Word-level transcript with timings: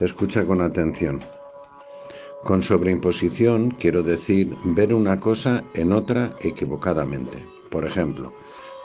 Escucha 0.00 0.44
con 0.44 0.60
atención. 0.60 1.20
Con 2.42 2.64
sobreimposición 2.64 3.70
quiero 3.70 4.02
decir 4.02 4.56
ver 4.64 4.92
una 4.92 5.20
cosa 5.20 5.62
en 5.74 5.92
otra 5.92 6.34
equivocadamente. 6.40 7.38
Por 7.70 7.86
ejemplo, 7.86 8.32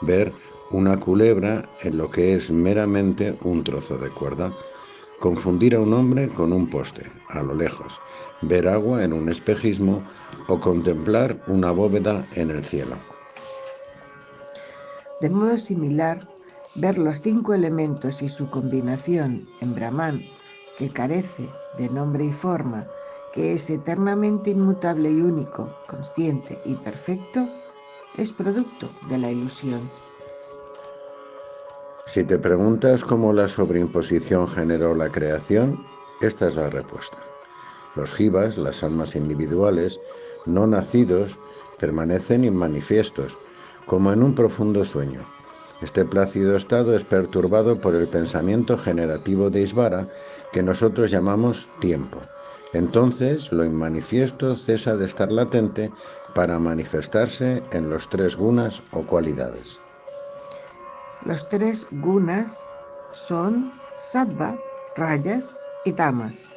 ver 0.02 0.32
una 0.70 1.00
culebra 1.00 1.68
en 1.82 1.98
lo 1.98 2.08
que 2.08 2.34
es 2.34 2.48
meramente 2.52 3.36
un 3.42 3.64
trozo 3.64 3.98
de 3.98 4.08
cuerda. 4.08 4.52
Confundir 5.18 5.74
a 5.74 5.80
un 5.80 5.92
hombre 5.92 6.28
con 6.28 6.52
un 6.52 6.70
poste, 6.70 7.02
a 7.30 7.42
lo 7.42 7.54
lejos. 7.54 8.00
Ver 8.42 8.68
agua 8.68 9.02
en 9.02 9.12
un 9.12 9.28
espejismo 9.28 10.04
o 10.46 10.60
contemplar 10.60 11.42
una 11.48 11.72
bóveda 11.72 12.24
en 12.36 12.50
el 12.50 12.64
cielo. 12.64 12.94
De 15.20 15.28
modo 15.28 15.58
similar, 15.58 16.28
ver 16.76 16.98
los 16.98 17.20
cinco 17.20 17.52
elementos 17.52 18.22
y 18.22 18.28
su 18.28 18.48
combinación 18.48 19.48
en 19.60 19.74
Brahman, 19.74 20.22
que 20.80 20.88
carece 20.88 21.46
de 21.76 21.90
nombre 21.90 22.24
y 22.24 22.32
forma, 22.32 22.86
que 23.34 23.52
es 23.52 23.68
eternamente 23.68 24.48
inmutable 24.48 25.10
y 25.10 25.20
único, 25.20 25.68
consciente 25.86 26.58
y 26.64 26.74
perfecto, 26.74 27.46
es 28.16 28.32
producto 28.32 28.88
de 29.10 29.18
la 29.18 29.30
ilusión. 29.30 29.90
Si 32.06 32.24
te 32.24 32.38
preguntas 32.38 33.04
cómo 33.04 33.34
la 33.34 33.46
sobreimposición 33.46 34.48
generó 34.48 34.94
la 34.94 35.10
creación, 35.10 35.84
esta 36.22 36.48
es 36.48 36.54
la 36.54 36.70
respuesta. 36.70 37.18
Los 37.94 38.10
jivas, 38.12 38.56
las 38.56 38.82
almas 38.82 39.14
individuales, 39.14 40.00
no 40.46 40.66
nacidos, 40.66 41.36
permanecen 41.78 42.42
inmanifiestos, 42.42 43.36
como 43.84 44.14
en 44.14 44.22
un 44.22 44.34
profundo 44.34 44.82
sueño. 44.86 45.20
Este 45.82 46.04
plácido 46.04 46.56
estado 46.56 46.94
es 46.94 47.04
perturbado 47.04 47.80
por 47.80 47.94
el 47.94 48.06
pensamiento 48.06 48.76
generativo 48.76 49.50
de 49.50 49.62
Isvara, 49.62 50.08
que 50.52 50.62
nosotros 50.62 51.10
llamamos 51.10 51.68
tiempo 51.80 52.20
entonces 52.72 53.50
lo 53.50 53.64
inmanifiesto 53.64 54.56
cesa 54.56 54.96
de 54.96 55.04
estar 55.04 55.30
latente 55.32 55.90
para 56.34 56.58
manifestarse 56.58 57.62
en 57.72 57.90
los 57.90 58.08
tres 58.08 58.36
gunas 58.36 58.82
o 58.92 59.04
cualidades. 59.04 59.80
Los 61.24 61.48
tres 61.48 61.86
gunas 61.90 62.64
son 63.12 63.72
sattva, 63.96 64.56
rayas 64.96 65.58
y 65.84 65.92
tamas, 65.92 66.48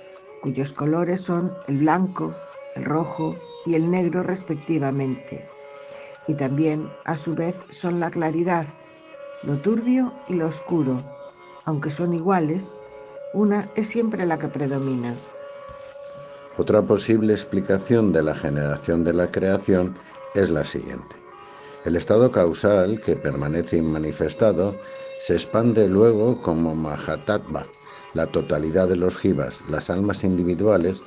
cuyos 0.42 0.72
colores 0.72 1.22
son 1.22 1.52
el 1.68 1.80
blanco, 1.80 2.36
el 2.76 2.86
rojo 2.86 3.36
y 3.66 3.74
el 3.74 3.90
negro 3.90 4.22
respectivamente. 4.22 5.44
Y 6.28 6.36
también, 6.36 6.90
a 7.06 7.18
su 7.18 7.34
vez, 7.34 7.56
son 7.70 8.00
la 8.00 8.12
claridad, 8.12 8.68
lo 9.44 9.58
turbio 9.58 10.14
y 10.28 10.36
lo 10.36 10.48
oscuro. 10.48 11.04
Aunque 11.66 11.92
son 11.92 12.14
iguales, 12.14 12.78
una 13.34 13.70
es 13.76 13.88
siempre 13.88 14.26
la 14.26 14.38
que 14.38 14.48
predomina. 14.48 15.16
Otra 16.58 16.82
posible 16.82 17.34
explicación 17.34 18.12
de 18.12 18.24
la 18.24 18.36
generación 18.36 19.04
de 19.04 19.14
la 19.14 19.32
creación 19.32 19.98
es 20.36 20.50
la 20.50 20.64
siguiente. 20.64 21.16
El 21.84 21.96
estado 21.96 22.32
causal, 22.32 23.02
que 23.02 23.16
permanece 23.16 23.78
inmanifestado, 23.78 24.76
se 25.20 25.34
expande 25.34 25.88
luego 25.88 26.42
como 26.42 26.76
Mahatattva, 26.76 27.66
la 28.14 28.28
totalidad 28.28 28.88
de 28.88 28.96
los 28.96 29.18
jivas, 29.18 29.62
las 29.68 29.90
almas 29.90 30.24
individuales, 30.24 31.02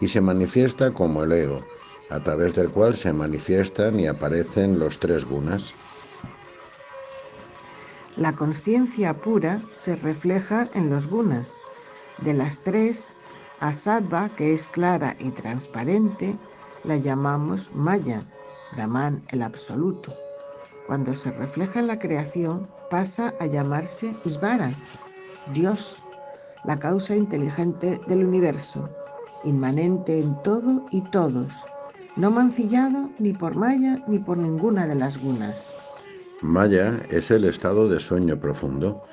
y 0.00 0.08
se 0.08 0.20
manifiesta 0.20 0.92
como 0.92 1.24
el 1.24 1.32
ego, 1.32 1.64
a 2.10 2.22
través 2.22 2.54
del 2.54 2.70
cual 2.70 2.94
se 2.94 3.12
manifiestan 3.12 3.98
y 3.98 4.06
aparecen 4.06 4.78
los 4.78 4.98
tres 4.98 5.24
gunas. 5.24 5.72
La 8.20 8.36
conciencia 8.36 9.14
pura 9.14 9.62
se 9.72 9.96
refleja 9.96 10.68
en 10.74 10.90
los 10.90 11.08
gunas. 11.08 11.54
De 12.18 12.34
las 12.34 12.60
tres, 12.60 13.14
a 13.60 13.72
sattva, 13.72 14.28
que 14.36 14.52
es 14.52 14.66
clara 14.66 15.16
y 15.18 15.30
transparente, 15.30 16.36
la 16.84 16.98
llamamos 16.98 17.74
Maya, 17.74 18.22
Brahman 18.74 19.22
el 19.28 19.40
absoluto. 19.40 20.12
Cuando 20.86 21.14
se 21.14 21.30
refleja 21.30 21.80
en 21.80 21.86
la 21.86 21.98
creación, 21.98 22.68
pasa 22.90 23.32
a 23.40 23.46
llamarse 23.46 24.14
Isvara, 24.26 24.74
Dios, 25.54 26.02
la 26.64 26.78
causa 26.78 27.16
inteligente 27.16 28.02
del 28.06 28.26
universo, 28.26 28.90
inmanente 29.44 30.20
en 30.20 30.42
todo 30.42 30.84
y 30.90 31.00
todos, 31.10 31.54
no 32.16 32.30
mancillado 32.30 33.08
ni 33.18 33.32
por 33.32 33.54
Maya 33.54 34.04
ni 34.06 34.18
por 34.18 34.36
ninguna 34.36 34.86
de 34.86 34.96
las 34.96 35.16
gunas. 35.16 35.74
Maya 36.42 36.98
es 37.10 37.30
el 37.30 37.44
estado 37.44 37.88
de 37.88 38.00
sueño 38.00 38.40
profundo, 38.40 39.04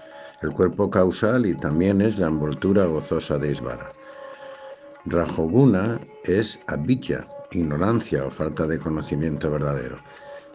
el 0.42 0.52
cuerpo 0.52 0.90
causal 0.90 1.46
y 1.46 1.56
también 1.56 2.00
es 2.00 2.18
la 2.18 2.28
envoltura 2.28 2.86
gozosa 2.86 3.38
de 3.38 3.52
Isvara. 3.52 3.92
Rajoguna 5.06 6.00
es 6.24 6.58
avidya, 6.68 7.28
ignorancia 7.52 8.26
o 8.26 8.30
falta 8.30 8.66
de 8.66 8.80
conocimiento 8.80 9.52
verdadero. 9.52 9.98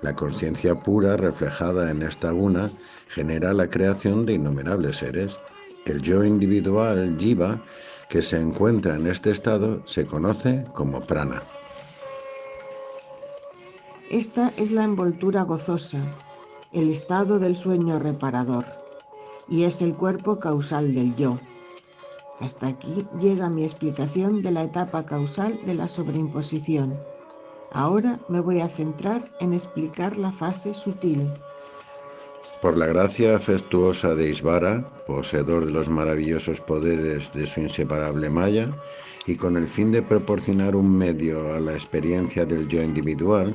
La 0.00 0.14
conciencia 0.14 0.74
pura 0.74 1.16
reflejada 1.16 1.90
en 1.90 2.02
esta 2.02 2.30
guna 2.30 2.70
genera 3.08 3.52
la 3.52 3.68
creación 3.68 4.24
de 4.24 4.34
innumerables 4.34 4.96
seres. 4.96 5.38
El 5.84 6.00
yo 6.00 6.24
individual, 6.24 7.16
jiva, 7.18 7.62
que 8.08 8.22
se 8.22 8.38
encuentra 8.38 8.96
en 8.96 9.06
este 9.06 9.30
estado, 9.30 9.86
se 9.86 10.06
conoce 10.06 10.64
como 10.74 11.00
prana. 11.00 11.42
Esta 14.10 14.52
es 14.56 14.70
la 14.70 14.84
envoltura 14.84 15.42
gozosa, 15.42 15.98
el 16.72 16.90
estado 16.90 17.38
del 17.38 17.54
sueño 17.54 17.98
reparador, 17.98 18.64
y 19.48 19.64
es 19.64 19.82
el 19.82 19.94
cuerpo 19.94 20.38
causal 20.38 20.94
del 20.94 21.14
yo. 21.16 21.38
Hasta 22.40 22.68
aquí 22.68 23.06
llega 23.20 23.50
mi 23.50 23.62
explicación 23.62 24.42
de 24.42 24.50
la 24.50 24.64
etapa 24.64 25.04
causal 25.04 25.60
de 25.66 25.74
la 25.74 25.86
sobreimposición. 25.86 26.94
Ahora 27.72 28.18
me 28.28 28.40
voy 28.40 28.60
a 28.60 28.68
centrar 28.68 29.30
en 29.40 29.52
explicar 29.52 30.16
la 30.16 30.32
fase 30.32 30.74
sutil. 30.74 31.30
Por 32.60 32.78
la 32.78 32.86
gracia 32.86 33.36
afectuosa 33.36 34.14
de 34.14 34.30
Isvara, 34.30 34.88
poseedor 35.06 35.66
de 35.66 35.72
los 35.72 35.88
maravillosos 35.88 36.60
poderes 36.60 37.32
de 37.32 37.46
su 37.46 37.60
inseparable 37.60 38.30
Maya, 38.30 38.70
y 39.26 39.36
con 39.36 39.56
el 39.56 39.68
fin 39.68 39.92
de 39.92 40.02
proporcionar 40.02 40.74
un 40.74 40.96
medio 40.96 41.54
a 41.54 41.60
la 41.60 41.74
experiencia 41.74 42.44
del 42.44 42.66
yo 42.68 42.82
individual, 42.82 43.54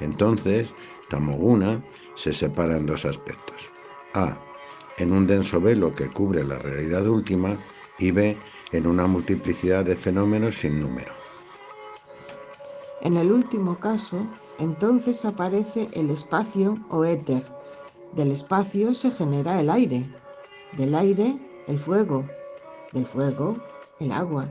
entonces 0.00 0.74
Tamoguna 1.10 1.84
se 2.14 2.32
separa 2.32 2.76
en 2.76 2.86
dos 2.86 3.04
aspectos. 3.04 3.68
A. 4.14 4.36
En 4.96 5.12
un 5.12 5.26
denso 5.26 5.60
velo 5.60 5.94
que 5.94 6.08
cubre 6.08 6.42
la 6.42 6.58
realidad 6.58 7.06
última 7.06 7.58
y 7.98 8.10
B 8.10 8.36
en 8.72 8.86
una 8.86 9.06
multiplicidad 9.06 9.84
de 9.84 9.96
fenómenos 9.96 10.56
sin 10.56 10.80
número. 10.80 11.12
En 13.02 13.16
el 13.16 13.32
último 13.32 13.78
caso, 13.78 14.26
entonces 14.58 15.24
aparece 15.24 15.88
el 15.92 16.10
espacio 16.10 16.78
o 16.90 17.04
éter. 17.04 17.42
Del 18.12 18.32
espacio 18.32 18.92
se 18.94 19.10
genera 19.10 19.60
el 19.60 19.70
aire, 19.70 20.06
del 20.76 20.94
aire 20.94 21.38
el 21.66 21.78
fuego, 21.78 22.24
del 22.92 23.06
fuego 23.06 23.56
el 24.00 24.12
agua 24.12 24.48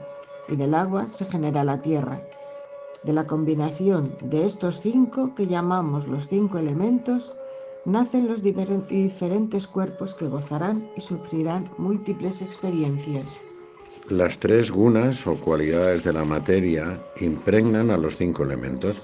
y 0.48 0.56
del 0.56 0.74
agua 0.74 1.08
se 1.08 1.26
genera 1.26 1.64
la 1.64 1.82
tierra. 1.82 2.22
De 3.04 3.14
la 3.14 3.26
combinación 3.26 4.16
de 4.22 4.46
estos 4.46 4.82
cinco 4.82 5.34
que 5.34 5.48
llamamos 5.48 6.08
los 6.08 6.28
cinco 6.28 6.58
elementos, 6.58 7.34
nacen 7.86 8.28
los 8.28 8.44
diferentes 8.44 9.68
cuerpos 9.68 10.14
que 10.14 10.28
gozarán 10.28 10.90
y 10.98 11.02
sufrirán 11.02 11.72
múltiples 11.78 12.42
experiencias. 12.42 13.42
Las 14.10 14.38
tres 14.40 14.70
gunas 14.70 15.26
o 15.28 15.36
cualidades 15.36 16.04
de 16.04 16.14
la 16.14 16.26
materia 16.26 17.02
impregnan 17.22 17.90
a 17.90 17.98
los 17.98 18.18
cinco 18.18 18.44
elementos. 18.44 19.02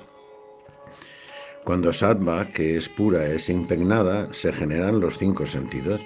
Cuando 1.63 1.93
sattva, 1.93 2.47
que 2.51 2.77
es 2.77 2.89
pura, 2.89 3.25
es 3.27 3.49
impregnada, 3.49 4.31
se 4.33 4.51
generan 4.51 4.99
los 4.99 5.17
cinco 5.17 5.45
sentidos, 5.45 6.01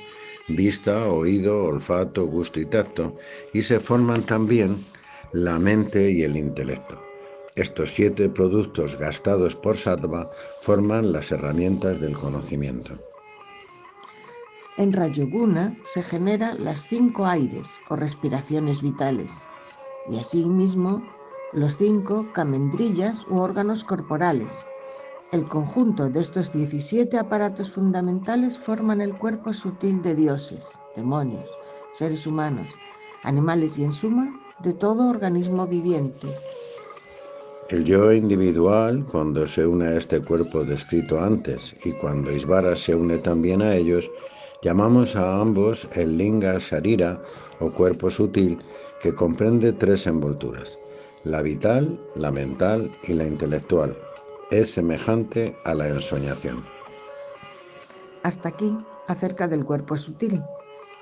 vista, 0.47 1.07
oído, 1.07 1.63
olfato, 1.63 2.25
gusto 2.28 2.59
y 2.59 2.66
tacto, 2.66 3.16
y 3.51 3.63
se 3.63 3.79
forman 3.79 4.22
también 4.22 4.78
la 5.34 5.58
mente 5.59 6.11
y 6.11 6.23
el 6.23 6.37
intelecto. 6.37 7.09
Estos 7.55 7.93
siete 7.93 8.29
productos 8.29 8.97
gastados 8.97 9.55
por 9.55 9.78
sattva 9.78 10.29
forman 10.61 11.11
las 11.11 11.31
herramientas 11.31 11.99
del 11.99 12.16
conocimiento. 12.16 12.97
En 14.78 14.93
Rayoguna 14.93 15.75
se 15.84 16.03
generan 16.03 16.63
las 16.63 16.87
cinco 16.87 17.25
aires 17.25 17.67
o 17.90 17.96
respiraciones 17.96 18.81
vitales 18.81 19.43
y 20.09 20.17
asimismo 20.17 21.03
los 21.51 21.78
cinco 21.78 22.31
camendrillas 22.31 23.25
u 23.28 23.40
órganos 23.40 23.84
corporales. 23.84 24.66
El 25.31 25.45
conjunto 25.45 26.09
de 26.09 26.22
estos 26.22 26.53
17 26.53 27.17
aparatos 27.17 27.72
fundamentales 27.72 28.57
forman 28.57 29.02
el 29.02 29.17
cuerpo 29.17 29.53
sutil 29.53 30.02
de 30.02 30.16
dioses, 30.16 30.72
demonios, 30.95 31.49
seres 31.91 32.25
humanos, 32.25 32.67
animales 33.23 33.78
y 33.78 33.84
en 33.84 33.91
suma 33.91 34.40
de 34.59 34.73
todo 34.73 35.09
organismo 35.09 35.67
viviente. 35.67 36.28
El 37.69 37.85
yo 37.85 38.11
individual, 38.11 39.05
cuando 39.11 39.47
se 39.47 39.67
une 39.67 39.85
a 39.85 39.97
este 39.97 40.19
cuerpo 40.19 40.63
descrito 40.63 41.21
antes 41.21 41.75
y 41.85 41.91
cuando 41.91 42.31
Isvara 42.31 42.75
se 42.75 42.95
une 42.95 43.19
también 43.19 43.61
a 43.61 43.75
ellos, 43.75 44.09
llamamos 44.63 45.16
a 45.16 45.39
ambos 45.39 45.87
el 45.93 46.17
linga 46.17 46.59
sarira 46.59 47.21
o 47.59 47.69
cuerpo 47.69 48.09
sutil 48.09 48.57
que 49.01 49.13
comprende 49.13 49.71
tres 49.71 50.07
envolturas, 50.07 50.79
la 51.23 51.43
vital, 51.43 51.99
la 52.16 52.31
mental 52.31 52.91
y 53.03 53.13
la 53.13 53.25
intelectual. 53.25 53.95
Es 54.49 54.71
semejante 54.71 55.55
a 55.63 55.75
la 55.75 55.89
ensoñación. 55.89 56.66
Hasta 58.23 58.49
aquí 58.49 58.75
acerca 59.07 59.47
del 59.47 59.63
cuerpo 59.63 59.95
sutil. 59.95 60.41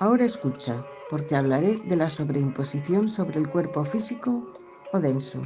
Ahora 0.00 0.26
escucha, 0.26 0.84
porque 1.08 1.34
hablaré 1.34 1.80
de 1.86 1.96
la 1.96 2.10
sobreimposición 2.10 3.08
sobre 3.08 3.38
el 3.38 3.48
cuerpo 3.48 3.86
físico 3.86 4.52
o 4.92 5.00
denso. 5.00 5.40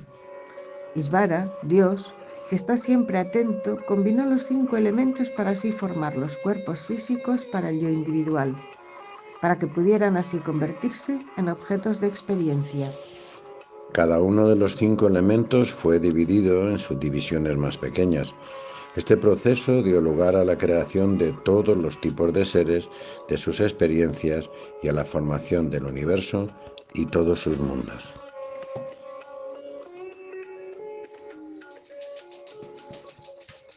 Isvara, 0.94 1.50
Dios, 1.62 2.12
que 2.48 2.56
está 2.56 2.76
siempre 2.76 3.18
atento, 3.18 3.78
combinó 3.86 4.26
los 4.26 4.46
cinco 4.46 4.76
elementos 4.76 5.30
para 5.30 5.50
así 5.50 5.72
formar 5.72 6.16
los 6.16 6.36
cuerpos 6.38 6.80
físicos 6.80 7.44
para 7.46 7.70
el 7.70 7.80
yo 7.80 7.88
individual, 7.88 8.54
para 9.40 9.56
que 9.56 9.66
pudieran 9.66 10.16
así 10.16 10.38
convertirse 10.38 11.18
en 11.36 11.48
objetos 11.48 11.98
de 12.00 12.08
experiencia. 12.08 12.92
Cada 13.92 14.20
uno 14.20 14.48
de 14.48 14.56
los 14.56 14.76
cinco 14.76 15.06
elementos 15.06 15.72
fue 15.72 15.98
dividido 15.98 16.68
en 16.68 16.78
subdivisiones 16.78 17.56
más 17.56 17.78
pequeñas. 17.78 18.34
Este 18.94 19.16
proceso 19.16 19.82
dio 19.82 20.00
lugar 20.00 20.36
a 20.36 20.44
la 20.44 20.58
creación 20.58 21.16
de 21.16 21.32
todos 21.44 21.76
los 21.76 21.98
tipos 22.02 22.32
de 22.34 22.44
seres, 22.44 22.90
de 23.28 23.38
sus 23.38 23.60
experiencias 23.60 24.50
y 24.82 24.88
a 24.88 24.92
la 24.92 25.06
formación 25.06 25.70
del 25.70 25.86
universo 25.86 26.50
y 26.92 27.06
todos 27.06 27.40
sus 27.40 27.58
mundos. 27.58 28.14